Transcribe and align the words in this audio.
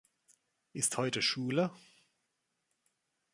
Ist 0.73 0.97
heute 0.97 1.21
Schule? 1.21 1.69